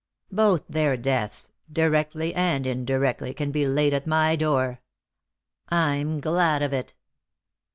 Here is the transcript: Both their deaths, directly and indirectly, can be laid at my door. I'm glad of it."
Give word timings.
Both 0.31 0.63
their 0.67 0.97
deaths, 0.97 1.51
directly 1.71 2.33
and 2.33 2.65
indirectly, 2.65 3.35
can 3.35 3.51
be 3.51 3.67
laid 3.67 3.93
at 3.93 4.07
my 4.07 4.35
door. 4.35 4.81
I'm 5.69 6.19
glad 6.19 6.63
of 6.63 6.73
it." 6.73 6.95